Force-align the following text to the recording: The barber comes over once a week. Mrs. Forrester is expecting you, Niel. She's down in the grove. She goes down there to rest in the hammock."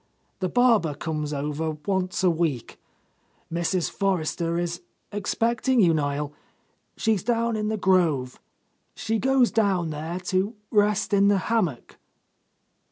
The 0.39 0.49
barber 0.49 0.95
comes 0.95 1.31
over 1.31 1.77
once 1.85 2.23
a 2.23 2.31
week. 2.31 2.81
Mrs. 3.53 3.91
Forrester 3.91 4.57
is 4.57 4.81
expecting 5.11 5.79
you, 5.79 5.93
Niel. 5.93 6.33
She's 6.97 7.21
down 7.23 7.55
in 7.55 7.67
the 7.67 7.77
grove. 7.77 8.41
She 8.95 9.19
goes 9.19 9.51
down 9.51 9.91
there 9.91 10.19
to 10.33 10.55
rest 10.71 11.13
in 11.13 11.27
the 11.27 11.37
hammock." 11.37 11.99